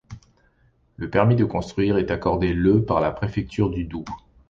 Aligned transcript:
Le 0.97 1.11
permis 1.11 1.35
de 1.35 1.45
construire 1.45 1.97
est 1.99 2.09
accordé 2.09 2.53
le 2.53 2.83
par 2.83 3.01
la 3.01 3.11
préfecture 3.11 3.69
du 3.69 3.83
Doubs. 3.85 4.09